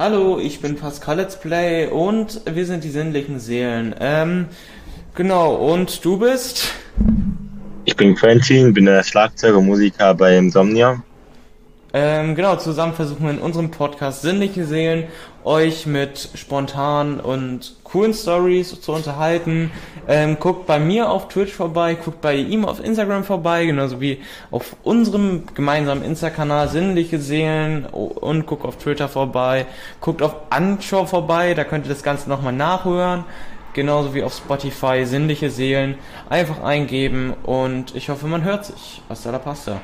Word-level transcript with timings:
Hallo, 0.00 0.40
ich 0.40 0.62
bin 0.62 0.76
Pascal 0.76 1.18
Let's 1.18 1.38
Play 1.38 1.86
und 1.86 2.40
wir 2.50 2.64
sind 2.64 2.84
die 2.84 2.88
sinnlichen 2.88 3.38
Seelen. 3.38 3.94
Ähm, 4.00 4.46
genau, 5.14 5.56
und 5.56 6.02
du 6.02 6.18
bist? 6.18 6.72
Ich 7.84 7.94
bin 7.96 8.14
Quentin, 8.14 8.72
bin 8.72 8.86
der 8.86 9.02
Schlagzeuger, 9.02 9.60
Musiker 9.60 10.14
bei 10.14 10.38
Insomnia. 10.38 11.02
Ähm, 11.92 12.36
genau, 12.36 12.56
zusammen 12.56 12.94
versuchen 12.94 13.24
wir 13.24 13.30
in 13.30 13.40
unserem 13.40 13.70
Podcast 13.72 14.22
Sinnliche 14.22 14.64
Seelen 14.64 15.08
euch 15.42 15.86
mit 15.86 16.30
spontanen 16.34 17.18
und 17.18 17.74
coolen 17.82 18.14
Stories 18.14 18.80
zu 18.80 18.92
unterhalten. 18.92 19.70
Ähm, 20.06 20.38
guckt 20.38 20.66
bei 20.66 20.78
mir 20.78 21.10
auf 21.10 21.28
Twitch 21.28 21.52
vorbei, 21.52 21.94
guckt 21.94 22.20
bei 22.20 22.36
ihm 22.36 22.64
auf 22.64 22.82
Instagram 22.82 23.24
vorbei, 23.24 23.66
genauso 23.66 24.00
wie 24.00 24.20
auf 24.50 24.76
unserem 24.84 25.44
gemeinsamen 25.54 26.04
Insta-Kanal 26.04 26.68
Sinnliche 26.68 27.18
Seelen 27.18 27.86
und 27.86 28.46
guckt 28.46 28.64
auf 28.64 28.76
Twitter 28.76 29.08
vorbei. 29.08 29.66
Guckt 30.00 30.22
auf 30.22 30.34
Anchor 30.50 31.06
vorbei, 31.06 31.54
da 31.54 31.64
könnt 31.64 31.86
ihr 31.86 31.92
das 31.92 32.02
Ganze 32.02 32.28
nochmal 32.28 32.52
nachhören. 32.52 33.24
Genauso 33.72 34.14
wie 34.14 34.22
auf 34.22 34.34
Spotify 34.34 35.04
Sinnliche 35.04 35.50
Seelen. 35.50 35.96
Einfach 36.28 36.62
eingeben 36.62 37.34
und 37.44 37.94
ich 37.94 38.08
hoffe, 38.10 38.26
man 38.26 38.44
hört 38.44 38.64
sich. 38.64 39.02
Hasta 39.08 39.30
la 39.30 39.38
pasta. 39.38 39.80